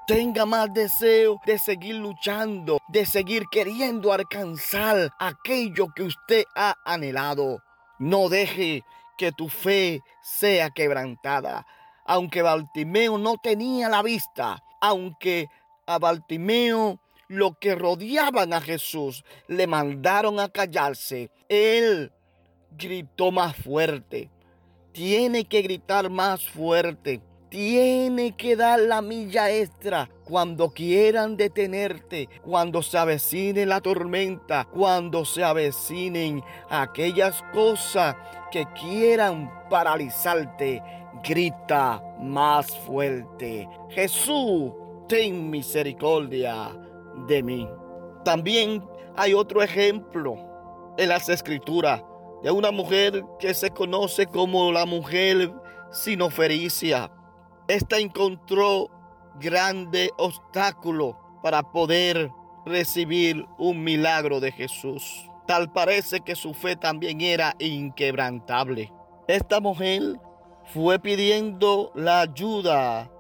Tenga 0.09 0.47
más 0.47 0.73
deseo 0.73 1.39
de 1.45 1.59
seguir 1.59 1.97
luchando, 1.97 2.79
de 2.89 3.05
seguir 3.05 3.45
queriendo 3.51 4.11
alcanzar 4.11 5.11
aquello 5.19 5.89
que 5.95 6.05
usted 6.05 6.45
ha 6.57 6.75
anhelado. 6.87 7.63
No 7.99 8.31
deje 8.31 8.85
que 9.19 9.33
tu 9.33 9.51
fe 9.51 10.01
sea 10.23 10.71
quebrantada. 10.71 11.67
Aunque 12.07 12.41
Baltimeo 12.41 13.19
no 13.19 13.37
tenía 13.37 13.91
la 13.91 14.03
vista, 14.03 14.65
aunque 14.81 15.49
a 15.87 15.99
Baltimeo 15.99 16.99
lo 17.29 17.59
que 17.61 17.75
rodeaban 17.75 18.55
a 18.55 18.63
Jesús 18.63 19.25
le 19.47 19.67
mandaron 19.67 20.41
a 20.41 20.49
callarse, 20.49 21.31
él 21.51 22.13
gritó 22.79 23.31
más 23.31 23.55
fuerte. 23.57 24.31
Tiene 24.93 25.45
que 25.45 25.61
gritar 25.61 26.09
más 26.09 26.49
fuerte. 26.49 27.21
Tiene 27.49 28.37
que 28.37 28.57
dar 28.57 28.79
la 28.79 29.01
milla 29.01 29.51
extra 29.51 30.11
cuando 30.25 30.69
quieran 30.69 31.39
detenerte, 31.39 32.29
cuando 32.43 32.83
se 32.83 32.99
avecine 32.99 33.65
la 33.65 33.81
tormenta, 33.81 34.67
cuando 34.71 35.25
se 35.25 35.43
avecinen 35.43 36.43
aquellas 36.69 37.43
cosas 37.55 38.17
que 38.51 38.67
quieran 38.79 39.51
paralizarte. 39.71 40.83
Grita 41.25 42.03
más 42.21 42.77
fuerte. 42.81 43.67
Jesús, 43.89 44.73
ten 45.09 45.49
misericordia 45.49 46.69
de 47.27 47.43
mí. 47.43 47.67
También 48.27 48.85
hay 49.17 49.33
otro 49.33 49.63
ejemplo 49.63 50.37
en 50.99 51.09
las 51.09 51.31
escrituras 51.31 52.03
de 52.43 52.51
una 52.51 52.71
mujer 52.71 53.25
que 53.39 53.55
se 53.55 53.71
conoce 53.71 54.27
como 54.27 54.71
la 54.71 54.85
mujer 54.85 55.51
sinofericia 55.91 57.11
esta 57.69 57.99
encontró 57.99 58.91
grande 59.39 60.11
obstáculo 60.17 61.19
para 61.43 61.63
poder 61.63 62.31
recibir 62.65 63.47
un 63.59 63.85
milagro 63.85 64.41
de 64.41 64.53
Jesús. 64.53 65.29
Tal 65.47 65.71
parece 65.71 66.21
que 66.21 66.35
su 66.35 66.55
fe 66.55 66.77
también 66.77 67.21
era 67.21 67.55
inquebrantable. 67.59 68.93
Esta 69.29 69.61
mujer 69.61 70.19
fue 70.65 70.99
pidiendo 70.99 71.93
la 71.95 72.23
ayuda. 72.23 73.11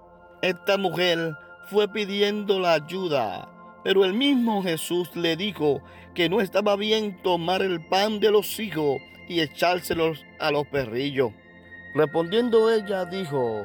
Esta 0.43 0.79
mujer 0.79 1.35
fue 1.71 1.89
pidiendo 1.89 2.59
la 2.59 2.75
ayuda. 2.75 3.49
Pero 3.85 4.05
el 4.05 4.15
mismo 4.15 4.63
Jesús 4.63 5.15
le 5.15 5.37
dijo 5.37 5.83
que 6.15 6.29
no 6.29 6.41
estaba 6.41 6.77
bien 6.77 7.23
tomar 7.23 7.63
el 7.63 7.87
pan 7.87 8.19
de 8.21 8.31
los 8.31 8.59
hijos 8.59 8.97
y 9.29 9.41
echárselos 9.41 10.25
a 10.41 10.51
los 10.51 10.67
perrillos. 10.69 11.33
Respondiendo 11.95 12.71
ella 12.71 13.05
dijo, 13.05 13.65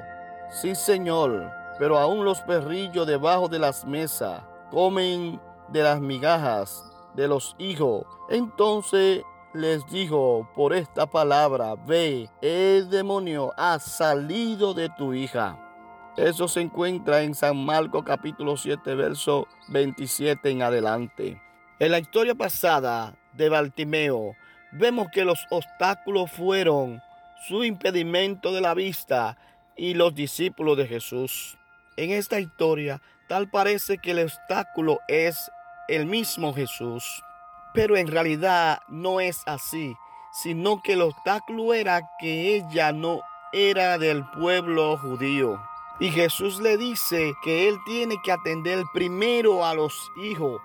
Sí, 0.53 0.75
Señor, 0.75 1.51
pero 1.79 1.97
aún 1.97 2.23
los 2.23 2.39
perrillos 2.41 3.07
debajo 3.07 3.47
de 3.47 3.57
las 3.57 3.85
mesas 3.85 4.43
comen 4.69 5.41
de 5.69 5.81
las 5.81 5.99
migajas 5.99 6.85
de 7.15 7.27
los 7.27 7.55
hijos. 7.57 8.05
Entonces 8.29 9.23
les 9.55 9.83
dijo 9.87 10.47
por 10.55 10.73
esta 10.73 11.07
palabra, 11.07 11.73
ve, 11.87 12.29
el 12.43 12.87
demonio 12.91 13.51
ha 13.57 13.79
salido 13.79 14.75
de 14.75 14.89
tu 14.89 15.15
hija. 15.15 15.57
Eso 16.17 16.47
se 16.47 16.61
encuentra 16.61 17.23
en 17.23 17.33
San 17.33 17.57
Marcos 17.57 18.03
capítulo 18.05 18.55
7, 18.55 18.93
verso 18.93 19.47
27 19.69 20.51
en 20.51 20.61
adelante. 20.61 21.41
En 21.79 21.91
la 21.91 21.97
historia 21.97 22.35
pasada 22.35 23.15
de 23.33 23.49
Bartimeo, 23.49 24.35
vemos 24.71 25.07
que 25.11 25.25
los 25.25 25.47
obstáculos 25.49 26.29
fueron 26.31 27.01
su 27.47 27.63
impedimento 27.63 28.53
de 28.53 28.61
la 28.61 28.75
vista 28.75 29.35
y 29.75 29.93
los 29.93 30.13
discípulos 30.13 30.77
de 30.77 30.87
Jesús. 30.87 31.57
En 31.97 32.11
esta 32.11 32.39
historia, 32.39 33.01
tal 33.27 33.49
parece 33.49 33.97
que 33.97 34.11
el 34.11 34.19
obstáculo 34.19 34.99
es 35.07 35.51
el 35.87 36.05
mismo 36.05 36.53
Jesús, 36.53 37.23
pero 37.73 37.97
en 37.97 38.07
realidad 38.07 38.79
no 38.87 39.19
es 39.19 39.41
así, 39.45 39.95
sino 40.31 40.81
que 40.81 40.93
el 40.93 41.01
obstáculo 41.01 41.73
era 41.73 42.01
que 42.19 42.55
ella 42.55 42.91
no 42.91 43.21
era 43.51 43.97
del 43.97 44.25
pueblo 44.29 44.97
judío. 44.97 45.61
Y 45.99 46.09
Jesús 46.09 46.59
le 46.59 46.77
dice 46.77 47.33
que 47.43 47.67
él 47.67 47.77
tiene 47.85 48.15
que 48.23 48.31
atender 48.31 48.83
primero 48.93 49.65
a 49.65 49.75
los 49.75 50.11
hijos, 50.23 50.59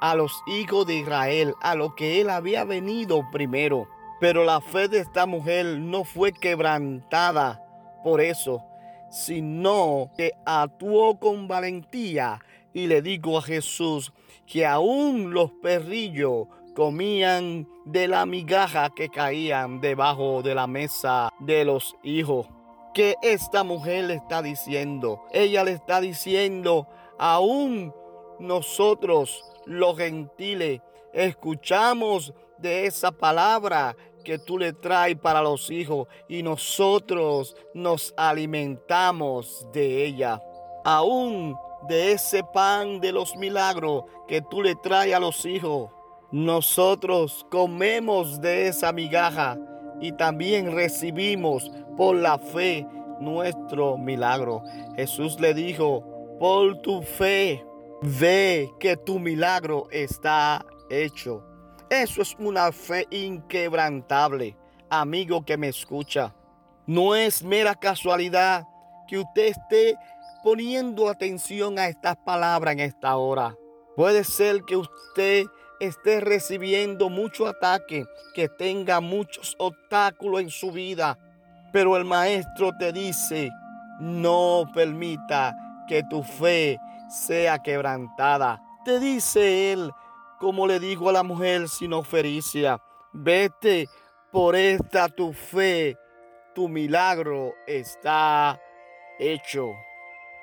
a 0.00 0.14
los 0.14 0.42
hijos 0.46 0.86
de 0.86 0.94
Israel, 0.94 1.54
a 1.60 1.74
lo 1.74 1.94
que 1.94 2.20
él 2.20 2.30
había 2.30 2.64
venido 2.64 3.22
primero. 3.30 3.86
Pero 4.20 4.44
la 4.44 4.60
fe 4.60 4.88
de 4.88 5.00
esta 5.00 5.26
mujer 5.26 5.78
no 5.78 6.04
fue 6.04 6.32
quebrantada 6.32 7.62
por 8.02 8.20
eso, 8.20 8.64
sino 9.10 10.10
que 10.16 10.32
actuó 10.44 11.18
con 11.18 11.48
valentía 11.48 12.40
y 12.72 12.86
le 12.86 13.02
dijo 13.02 13.38
a 13.38 13.42
Jesús 13.42 14.12
que 14.46 14.66
aún 14.66 15.32
los 15.32 15.50
perrillos 15.62 16.46
comían 16.74 17.68
de 17.84 18.08
la 18.08 18.26
migaja 18.26 18.90
que 18.90 19.08
caían 19.08 19.80
debajo 19.80 20.42
de 20.42 20.54
la 20.54 20.66
mesa 20.66 21.30
de 21.40 21.64
los 21.64 21.96
hijos. 22.02 22.46
¿Qué 22.94 23.16
esta 23.22 23.64
mujer 23.64 24.04
le 24.04 24.14
está 24.14 24.42
diciendo? 24.42 25.22
Ella 25.32 25.64
le 25.64 25.72
está 25.72 26.00
diciendo, 26.00 26.88
aún 27.18 27.92
nosotros 28.38 29.44
los 29.66 29.96
gentiles 29.96 30.80
escuchamos 31.12 32.32
de 32.58 32.86
esa 32.86 33.12
palabra 33.12 33.96
que 34.24 34.38
tú 34.38 34.58
le 34.58 34.72
traes 34.72 35.16
para 35.16 35.42
los 35.42 35.70
hijos 35.70 36.08
y 36.28 36.42
nosotros 36.42 37.56
nos 37.74 38.14
alimentamos 38.16 39.66
de 39.72 40.06
ella. 40.06 40.40
Aún 40.84 41.56
de 41.88 42.12
ese 42.12 42.42
pan 42.44 43.00
de 43.00 43.12
los 43.12 43.36
milagros 43.36 44.04
que 44.28 44.42
tú 44.42 44.62
le 44.62 44.74
traes 44.76 45.14
a 45.14 45.20
los 45.20 45.44
hijos. 45.44 45.90
Nosotros 46.30 47.46
comemos 47.50 48.40
de 48.40 48.68
esa 48.68 48.92
migaja 48.92 49.58
y 50.00 50.12
también 50.12 50.72
recibimos 50.72 51.70
por 51.96 52.16
la 52.16 52.38
fe 52.38 52.86
nuestro 53.20 53.98
milagro. 53.98 54.62
Jesús 54.96 55.38
le 55.40 55.54
dijo, 55.54 56.04
por 56.38 56.80
tu 56.80 57.02
fe, 57.02 57.64
ve 58.02 58.70
que 58.78 58.96
tu 58.96 59.18
milagro 59.18 59.88
está 59.90 60.64
hecho. 60.88 61.44
Eso 61.90 62.22
es 62.22 62.36
una 62.38 62.70
fe 62.70 63.08
inquebrantable, 63.10 64.56
amigo 64.88 65.44
que 65.44 65.56
me 65.56 65.66
escucha. 65.66 66.32
No 66.86 67.16
es 67.16 67.42
mera 67.42 67.74
casualidad 67.74 68.64
que 69.08 69.18
usted 69.18 69.46
esté 69.46 69.96
poniendo 70.44 71.08
atención 71.08 71.80
a 71.80 71.88
estas 71.88 72.16
palabras 72.18 72.74
en 72.74 72.80
esta 72.80 73.16
hora. 73.16 73.56
Puede 73.96 74.22
ser 74.22 74.62
que 74.62 74.76
usted 74.76 75.46
esté 75.80 76.20
recibiendo 76.20 77.10
mucho 77.10 77.48
ataque, 77.48 78.04
que 78.34 78.48
tenga 78.48 79.00
muchos 79.00 79.56
obstáculos 79.58 80.42
en 80.42 80.50
su 80.50 80.70
vida, 80.70 81.18
pero 81.72 81.96
el 81.96 82.04
maestro 82.04 82.70
te 82.78 82.92
dice, 82.92 83.50
no 83.98 84.62
permita 84.72 85.56
que 85.88 86.04
tu 86.04 86.22
fe 86.22 86.78
sea 87.08 87.58
quebrantada. 87.58 88.62
Te 88.84 89.00
dice 89.00 89.72
él, 89.72 89.90
como 90.40 90.66
le 90.66 90.80
dijo 90.80 91.10
a 91.10 91.12
la 91.12 91.22
mujer 91.22 91.68
sin 91.68 91.92
ofericia, 91.92 92.82
vete 93.12 93.88
por 94.32 94.56
esta 94.56 95.08
tu 95.08 95.34
fe, 95.34 95.98
tu 96.54 96.66
milagro 96.66 97.52
está 97.66 98.58
hecho. 99.18 99.74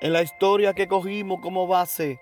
En 0.00 0.12
la 0.12 0.22
historia 0.22 0.72
que 0.72 0.86
cogimos 0.86 1.40
como 1.42 1.66
base, 1.66 2.20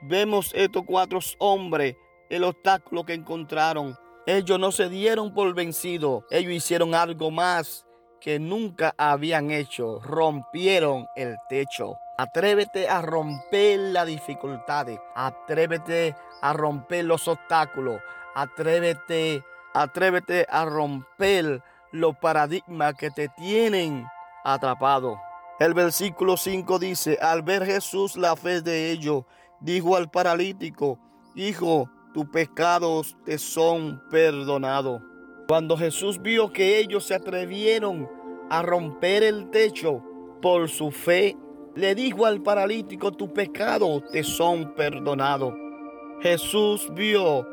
vemos 0.00 0.52
estos 0.54 0.84
cuatro 0.86 1.18
hombres, 1.38 1.96
el 2.30 2.44
obstáculo 2.44 3.04
que 3.04 3.12
encontraron. 3.12 3.94
Ellos 4.26 4.58
no 4.58 4.72
se 4.72 4.88
dieron 4.88 5.34
por 5.34 5.54
vencidos, 5.54 6.24
ellos 6.30 6.52
hicieron 6.52 6.94
algo 6.94 7.30
más 7.30 7.86
que 8.22 8.38
nunca 8.38 8.94
habían 8.96 9.50
hecho, 9.50 10.00
rompieron 10.00 11.06
el 11.14 11.36
techo. 11.50 11.98
Atrévete 12.20 12.88
a 12.88 13.00
romper 13.00 13.78
las 13.78 14.04
dificultades, 14.08 14.98
atrévete 15.14 16.16
a 16.42 16.52
romper 16.52 17.04
los 17.04 17.28
obstáculos, 17.28 18.00
atrévete, 18.34 19.44
atrévete 19.72 20.44
a 20.50 20.64
romper 20.64 21.62
los 21.92 22.16
paradigmas 22.16 22.94
que 22.94 23.12
te 23.12 23.28
tienen 23.28 24.04
atrapado. 24.42 25.20
El 25.60 25.74
versículo 25.74 26.36
5 26.36 26.80
dice, 26.80 27.18
al 27.22 27.42
ver 27.42 27.64
Jesús 27.64 28.16
la 28.16 28.34
fe 28.34 28.62
de 28.62 28.90
ellos, 28.90 29.22
dijo 29.60 29.94
al 29.94 30.10
paralítico, 30.10 30.98
Hijo, 31.36 31.88
tus 32.12 32.28
pecados 32.30 33.16
te 33.24 33.38
son 33.38 34.02
perdonados. 34.10 35.00
Cuando 35.46 35.78
Jesús 35.78 36.20
vio 36.20 36.52
que 36.52 36.78
ellos 36.78 37.04
se 37.04 37.14
atrevieron 37.14 38.10
a 38.50 38.62
romper 38.62 39.22
el 39.22 39.50
techo 39.50 40.02
por 40.42 40.68
su 40.68 40.90
fe, 40.90 41.36
le 41.74 41.94
dijo 41.94 42.26
al 42.26 42.42
paralítico, 42.42 43.12
tus 43.12 43.30
pecados 43.30 44.02
te 44.10 44.22
son 44.24 44.74
perdonados. 44.74 45.54
Jesús 46.20 46.92
vio 46.94 47.46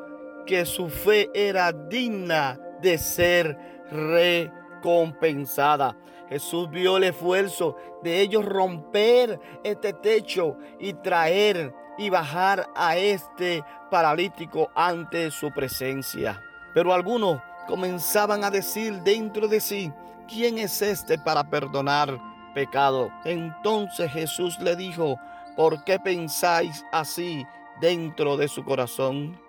que 0.46 0.66
su 0.66 0.90
fe 0.90 1.30
era 1.34 1.72
digna 1.72 2.60
de 2.82 2.98
ser 2.98 3.58
recompensada. 3.92 5.98
Jesús 6.30 6.70
vio 6.72 6.98
el 6.98 7.06
esfuerzo 7.06 7.78
de 8.04 8.20
ellos 8.22 8.44
romper 8.46 9.40
este 9.64 9.94
techo 9.94 10.58
y 10.80 10.94
traer 10.94 11.74
y 11.98 12.10
bajar 12.10 12.68
a 12.76 12.98
este 12.98 13.64
paralítico 13.92 14.70
ante 14.76 15.32
su 15.32 15.52
presencia. 15.52 16.42
Pero 16.74 16.94
algunos 16.94 17.42
comenzaban 17.68 18.44
a 18.44 18.52
decir 18.52 19.02
dentro 19.02 19.48
de 19.48 19.60
sí, 19.60 19.92
¿quién 20.28 20.58
es 20.58 20.82
este 20.82 21.20
para 21.20 21.50
perdonar 21.50 22.20
pecado? 22.56 23.12
Entonces 23.26 24.12
Jesús 24.12 24.58
le 24.60 24.76
dijo, 24.76 25.20
¿por 25.56 25.84
qué 25.84 26.00
pensáis 26.00 26.84
así 26.92 27.46
dentro 27.80 28.38
de 28.38 28.48
su 28.48 28.64
corazón? 28.64 29.40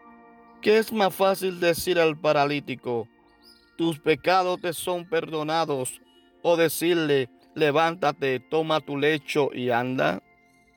¿Qué 0.60 0.76
es 0.76 0.92
más 0.92 1.14
fácil 1.14 1.60
decir 1.60 1.98
al 1.98 2.18
paralítico, 2.18 3.08
tus 3.78 3.98
pecados 4.00 4.60
te 4.60 4.72
son 4.72 5.08
perdonados 5.08 6.02
o 6.42 6.56
decirle, 6.56 7.30
levántate, 7.54 8.40
toma 8.40 8.80
tu 8.80 8.98
lecho 8.98 9.50
y 9.54 9.70
anda? 9.70 10.22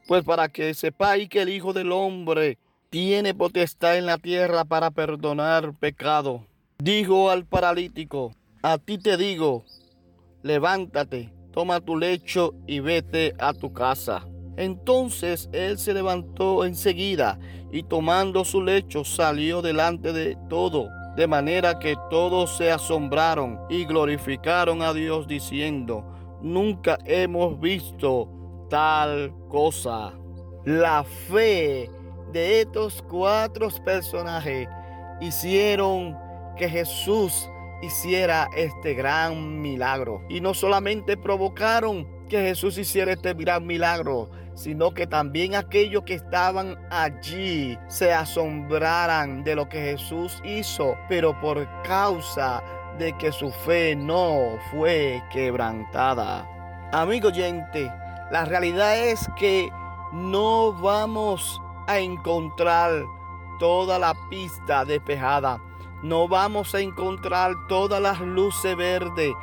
Pues 0.08 0.24
para 0.24 0.48
que 0.48 0.74
sepáis 0.74 1.28
que 1.28 1.42
el 1.42 1.50
Hijo 1.50 1.74
del 1.74 1.92
Hombre 1.92 2.58
tiene 2.90 3.34
potestad 3.34 3.98
en 3.98 4.06
la 4.06 4.18
tierra 4.18 4.66
para 4.66 4.92
perdonar 4.92 5.74
pecado. 5.80 6.46
Dijo 6.80 7.30
al 7.30 7.46
paralítico, 7.46 8.34
a 8.62 8.78
ti 8.78 8.98
te 8.98 9.18
digo, 9.18 9.66
levántate, 10.44 11.32
toma 11.52 11.82
tu 11.82 11.98
lecho 11.98 12.54
y 12.68 12.80
vete 12.80 13.34
a 13.40 13.54
tu 13.54 13.74
casa. 13.74 14.26
Entonces 14.58 15.50
él 15.54 15.78
se 15.78 15.94
levantó 15.94 16.66
enseguida 16.66 17.40
y 17.72 17.84
tomando 17.84 18.44
su 18.44 18.62
lecho 18.62 19.04
salió 19.04 19.62
delante 19.62 20.12
de 20.12 20.38
todo 20.50 20.90
de 21.20 21.28
manera 21.28 21.80
que 21.80 21.98
todos 22.10 22.56
se 22.56 22.72
asombraron 22.72 23.60
y 23.70 23.84
glorificaron 23.84 24.82
a 24.82 24.94
Dios 24.94 25.28
diciendo, 25.28 26.06
nunca 26.42 26.98
hemos 27.04 27.60
visto 27.60 28.30
tal 28.70 29.34
cosa. 29.50 30.14
La 30.64 31.04
fe 31.04 31.90
de 32.32 32.62
estos 32.62 33.02
cuatro 33.02 33.68
personajes 33.84 34.70
hicieron 35.20 36.18
que 36.56 36.70
Jesús 36.70 37.50
hiciera 37.82 38.50
este 38.56 38.94
gran 38.94 39.62
milagro. 39.62 40.22
Y 40.30 40.42
no 40.42 40.54
solamente 40.54 41.18
provocaron 41.18 42.08
que 42.28 42.42
Jesús 42.42 42.78
hiciera 42.78 43.14
este 43.14 43.34
gran 43.34 43.66
milagro, 43.66 44.30
sino 44.54 44.92
que 44.94 45.08
también 45.08 45.56
aquellos 45.56 46.04
que 46.04 46.16
estaban 46.16 46.78
allí 46.92 47.78
se 47.88 48.14
asombraran 48.14 49.44
de 49.44 49.56
lo 49.56 49.70
que 49.70 49.80
Jesús 49.80 50.42
hizo, 50.44 50.96
pero 51.08 51.40
por 51.40 51.68
causa 51.84 52.62
de 52.98 53.14
que 53.18 53.32
su 53.32 53.52
fe 53.52 53.96
no 53.96 54.58
fue 54.70 55.24
quebrantada. 55.32 56.48
Amigo 56.92 57.30
oyente, 57.30 57.92
la 58.32 58.46
realidad 58.46 58.98
es 58.98 59.30
que 59.38 59.70
no 60.12 60.74
vamos 60.74 61.62
a 61.88 62.00
encontrar 62.00 63.04
toda 63.60 63.98
la 63.98 64.14
pista 64.30 64.86
despejada. 64.86 65.62
No 66.04 66.28
vamos 66.28 66.74
a 66.76 66.80
encontrar 66.80 67.54
todas 67.68 68.02
las 68.02 68.20
luces 68.22 68.76
verdes 68.76 69.34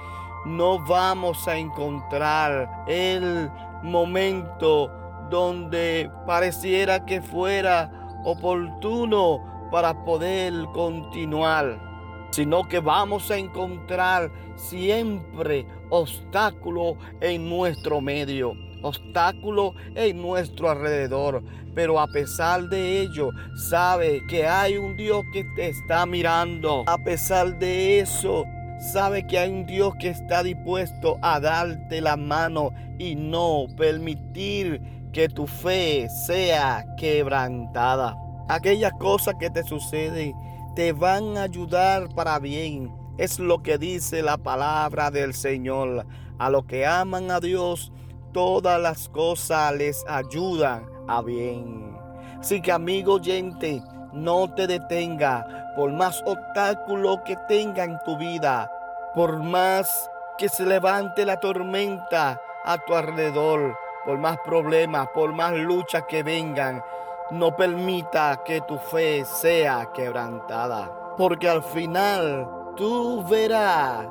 no 0.47 0.79
vamos 0.79 1.49
a 1.49 1.59
encontrar 1.59 2.85
el 2.87 3.51
momento 3.83 4.89
donde 5.29 6.09
pareciera 6.25 7.05
que 7.05 7.21
fuera 7.21 7.91
oportuno 8.25 9.69
para 9.73 10.05
poder 10.05 10.53
continuar, 10.73 12.29
sino 12.31 12.69
que 12.69 12.79
vamos 12.79 13.29
a 13.33 13.39
encontrar 13.39 14.31
siempre 14.55 15.67
obstáculos 15.91 16.95
en 17.21 17.49
nuestro 17.49 18.01
medio, 18.01 18.53
obstáculos 18.83 19.75
en 19.95 20.21
nuestro 20.21 20.71
alrededor. 20.71 21.43
Pero 21.75 22.01
a 22.01 22.07
pesar 22.07 22.69
de 22.69 23.03
ello, 23.03 23.31
sabe 23.69 24.23
que 24.29 24.47
hay 24.47 24.79
un 24.79 24.97
Dios 24.97 25.25
que 25.33 25.45
te 25.57 25.69
está 25.69 26.07
mirando. 26.07 26.85
A 26.87 26.97
pesar 26.99 27.59
de 27.59 28.01
eso, 28.01 28.45
Sabe 28.79 29.27
que 29.27 29.39
hay 29.39 29.51
un 29.51 29.65
Dios 29.65 29.95
que 29.99 30.11
está 30.11 30.43
dispuesto 30.43 31.19
a 31.23 31.41
darte 31.41 32.01
la 32.03 32.17
mano 32.17 32.73
y 32.99 33.15
no 33.15 33.67
permitir 33.75 34.81
que 35.13 35.29
tu 35.31 35.47
fe 35.47 36.09
sea 36.27 36.85
quebrantada. 36.99 38.17
Aquellas 38.49 38.93
cosas 38.93 39.37
que 39.41 39.49
te 39.49 39.65
suceden 39.65 40.35
te 40.75 40.93
van 40.93 41.39
a 41.39 41.45
ayudar 41.45 42.11
para 42.15 42.39
bien. 42.39 42.93
Es 43.17 43.39
lo 43.39 43.63
que 43.63 43.79
dice 43.79 44.23
la 44.23 44.37
palabra 44.37 45.11
del 45.11 45.33
Señor. 45.33 46.07
A 46.39 46.51
los 46.51 46.67
que 46.67 46.85
aman 46.85 47.31
a 47.31 47.41
Dios, 47.41 47.91
todas 48.37 48.79
las 48.79 49.09
cosas 49.09 49.73
les 49.73 50.05
ayudan 50.07 50.87
a 51.09 51.23
bien. 51.23 51.99
Así 52.39 52.61
que 52.61 52.71
amigo 52.71 53.15
oyente, 53.15 53.83
no 54.13 54.53
te 54.53 54.67
detenga 54.67 55.73
por 55.75 55.91
más 55.91 56.23
obstáculos 56.27 57.21
que 57.25 57.35
tenga 57.49 57.85
en 57.85 57.99
tu 58.05 58.19
vida, 58.19 58.71
por 59.15 59.43
más 59.43 60.11
que 60.37 60.51
se 60.51 60.67
levante 60.67 61.25
la 61.25 61.41
tormenta 61.41 62.39
a 62.67 62.77
tu 62.77 62.95
alrededor, 62.95 63.75
por 64.05 64.19
más 64.19 64.37
problemas, 64.45 65.09
por 65.15 65.33
más 65.33 65.55
luchas 65.55 66.05
que 66.07 66.23
vengan, 66.23 66.85
no 67.31 67.57
permita 67.57 68.43
que 68.45 68.61
tu 68.61 68.77
fe 68.77 69.25
sea 69.25 69.89
quebrantada, 69.95 71.15
porque 71.17 71.49
al 71.49 71.63
final 71.63 72.47
tú 72.77 73.25
verás 73.27 74.07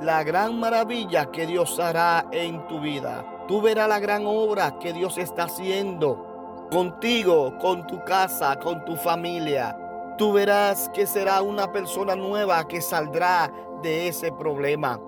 la 0.00 0.24
gran 0.24 0.58
maravilla 0.58 1.26
que 1.26 1.46
Dios 1.46 1.78
hará 1.78 2.26
en 2.32 2.66
tu 2.66 2.80
vida. 2.80 3.24
Tú 3.48 3.60
verás 3.60 3.88
la 3.88 3.98
gran 3.98 4.24
obra 4.24 4.78
que 4.78 4.92
Dios 4.92 5.18
está 5.18 5.44
haciendo 5.44 6.68
contigo, 6.70 7.58
con 7.58 7.86
tu 7.86 8.02
casa, 8.04 8.58
con 8.58 8.84
tu 8.84 8.96
familia. 8.96 9.76
Tú 10.16 10.32
verás 10.32 10.88
que 10.94 11.06
será 11.06 11.42
una 11.42 11.72
persona 11.72 12.14
nueva 12.14 12.66
que 12.68 12.80
saldrá 12.80 13.52
de 13.82 14.08
ese 14.08 14.30
problema. 14.32 15.00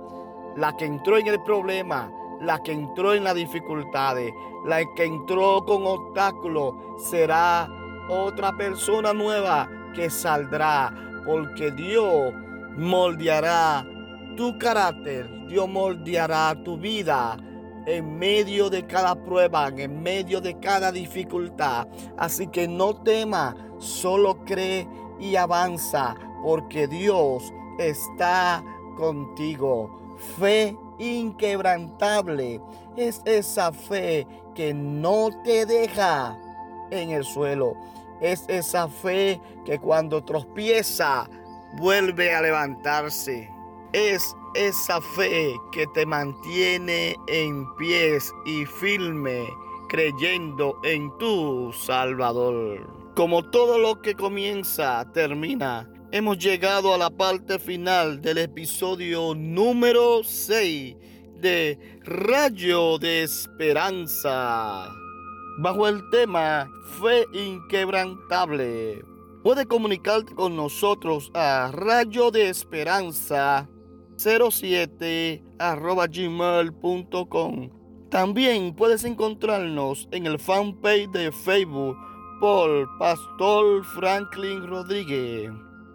La 0.56 0.76
que 0.76 0.84
entró 0.84 1.16
en 1.16 1.28
el 1.28 1.42
problema, 1.42 2.10
la 2.40 2.62
que 2.62 2.72
entró 2.72 3.14
en 3.14 3.24
las 3.24 3.34
dificultades, 3.34 4.32
la 4.64 4.82
que 4.94 5.04
entró 5.04 5.64
con 5.64 5.86
obstáculos, 5.86 6.74
será 6.98 7.68
otra 8.08 8.52
persona 8.56 9.12
nueva 9.12 9.68
que 9.94 10.10
saldrá, 10.10 10.92
porque 11.24 11.70
Dios 11.70 12.34
moldeará 12.76 13.86
tu 14.36 14.58
carácter, 14.58 15.46
Dios 15.46 15.68
moldeará 15.68 16.54
tu 16.64 16.76
vida 16.76 17.36
en 17.86 18.18
medio 18.18 18.70
de 18.70 18.86
cada 18.86 19.14
prueba, 19.14 19.68
en 19.68 20.02
medio 20.02 20.40
de 20.40 20.58
cada 20.58 20.90
dificultad. 20.92 21.86
Así 22.16 22.46
que 22.48 22.66
no 22.68 22.94
tema, 22.94 23.56
solo 23.78 24.44
cree 24.44 24.88
y 25.18 25.36
avanza, 25.36 26.14
porque 26.42 26.86
Dios 26.86 27.52
está 27.78 28.62
contigo. 28.96 30.16
Fe 30.38 30.76
inquebrantable 30.98 32.60
es 32.96 33.20
esa 33.24 33.72
fe 33.72 34.26
que 34.54 34.72
no 34.72 35.28
te 35.42 35.66
deja 35.66 36.38
en 36.90 37.10
el 37.10 37.24
suelo. 37.24 37.74
Es 38.20 38.44
esa 38.48 38.88
fe 38.88 39.40
que 39.64 39.78
cuando 39.78 40.22
tropieza 40.22 41.28
vuelve 41.76 42.34
a 42.34 42.40
levantarse. 42.40 43.53
Es 43.94 44.36
esa 44.54 45.00
fe 45.00 45.54
que 45.70 45.86
te 45.94 46.04
mantiene 46.04 47.14
en 47.28 47.72
pies 47.76 48.34
y 48.44 48.66
firme 48.66 49.46
creyendo 49.88 50.80
en 50.82 51.16
tu 51.18 51.72
Salvador. 51.72 53.12
Como 53.14 53.48
todo 53.50 53.78
lo 53.78 54.02
que 54.02 54.16
comienza, 54.16 55.08
termina. 55.12 55.88
Hemos 56.10 56.38
llegado 56.38 56.92
a 56.92 56.98
la 56.98 57.08
parte 57.08 57.60
final 57.60 58.20
del 58.20 58.38
episodio 58.38 59.32
número 59.36 60.24
6 60.24 60.96
de 61.36 61.78
Rayo 62.02 62.98
de 62.98 63.22
Esperanza. 63.22 64.92
Bajo 65.58 65.86
el 65.86 66.02
tema 66.10 66.68
Fe 67.00 67.26
Inquebrantable. 67.32 69.04
Puede 69.44 69.66
comunicarte 69.66 70.34
con 70.34 70.56
nosotros 70.56 71.30
a 71.32 71.70
Rayo 71.72 72.32
de 72.32 72.48
Esperanza 72.48 73.68
07 74.16 75.42
gmail.com. 76.10 77.70
También 78.10 78.74
puedes 78.74 79.04
encontrarnos 79.04 80.08
en 80.12 80.26
el 80.26 80.38
fanpage 80.38 81.10
de 81.10 81.32
Facebook 81.32 81.96
por 82.40 82.88
Pastor 82.98 83.84
Franklin 83.84 84.66
Rodríguez. 84.66 85.50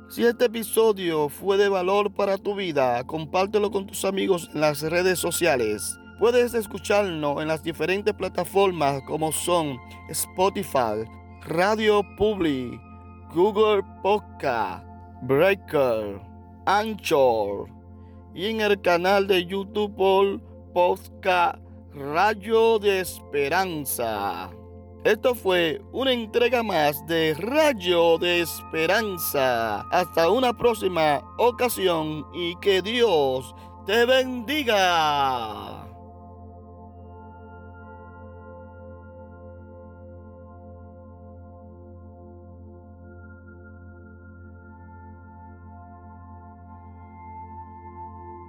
Si 0.09 0.25
este 0.25 0.45
episodio 0.45 1.29
fue 1.29 1.57
de 1.57 1.69
valor 1.69 2.11
para 2.11 2.37
tu 2.37 2.55
vida, 2.55 3.03
compártelo 3.05 3.71
con 3.71 3.85
tus 3.85 4.03
amigos 4.05 4.49
en 4.53 4.61
las 4.61 4.81
redes 4.81 5.19
sociales. 5.19 5.97
Puedes 6.19 6.53
escucharnos 6.53 7.41
en 7.41 7.47
las 7.47 7.63
diferentes 7.63 8.13
plataformas 8.13 9.01
como 9.03 9.31
son 9.31 9.77
Spotify, 10.09 11.05
Radio 11.43 12.03
Public, 12.17 12.81
Google 13.33 13.83
Podcast, 14.01 14.83
Breaker, 15.21 16.19
Anchor 16.65 17.78
y 18.33 18.45
en 18.47 18.61
el 18.61 18.81
canal 18.81 19.27
de 19.27 19.45
YouTube 19.45 19.95
por 19.95 20.39
Podcast 20.73 21.59
Rayo 21.93 22.79
de 22.79 22.99
Esperanza. 23.01 24.49
Esto 25.03 25.33
fue 25.33 25.81
una 25.91 26.11
entrega 26.11 26.61
más 26.61 27.05
de 27.07 27.33
Rayo 27.37 28.17
de 28.17 28.41
Esperanza. 28.41 29.81
Hasta 29.91 30.29
una 30.29 30.51
próxima 30.53 31.21
ocasión 31.37 32.25
y 32.33 32.55
que 32.57 32.81
Dios 32.81 33.55
te 33.85 34.05
bendiga. 34.05 35.88